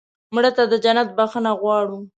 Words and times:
مړه 0.35 0.51
ته 0.57 0.63
د 0.71 0.73
جنت 0.83 1.09
بښنه 1.17 1.51
غواړو 1.61 1.99